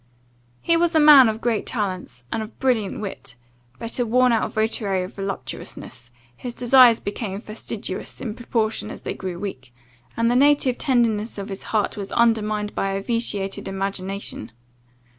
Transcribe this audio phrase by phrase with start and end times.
[0.63, 3.35] "He was a man of great talents, and of brilliant wit;
[3.77, 9.13] but, a worn out votary of voluptuousness, his desires became fastidious in proportion as they
[9.13, 9.71] grew weak,
[10.17, 14.51] and the native tenderness of his heart was undermined by a vitiated imagination.